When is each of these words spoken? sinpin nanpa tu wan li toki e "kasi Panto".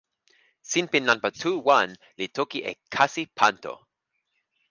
sinpin 0.69 1.03
nanpa 1.07 1.29
tu 1.41 1.51
wan 1.67 1.89
li 2.19 2.25
toki 2.37 2.59
e 2.71 2.73
"kasi 2.93 3.23
Panto". 3.37 3.73